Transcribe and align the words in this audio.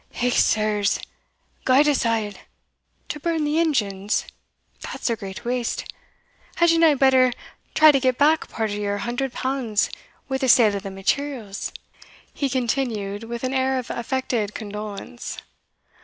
"Hech, 0.13 0.33
sirs! 0.39 0.99
guide 1.63 1.87
us 1.87 2.07
a'! 2.07 2.33
to 3.07 3.19
burn 3.19 3.43
the 3.43 3.59
engines? 3.59 4.25
that's 4.79 5.11
a 5.11 5.15
great 5.15 5.45
waste 5.45 5.85
Had 6.55 6.71
ye 6.71 6.79
na 6.79 6.95
better 6.95 7.31
try 7.75 7.91
to 7.91 7.99
get 7.99 8.17
back 8.17 8.49
part 8.49 8.71
o' 8.71 8.73
your 8.73 8.97
hundred 8.97 9.31
pounds 9.31 9.91
wi' 10.27 10.39
the 10.39 10.49
sale 10.49 10.75
o' 10.75 10.79
the 10.79 10.89
materials?" 10.89 11.71
he 12.33 12.49
continued, 12.49 13.25
with 13.25 13.43
a 13.43 13.49
tone 13.49 13.77
of 13.77 13.91
affected 13.91 14.55
condolence. 14.55 15.37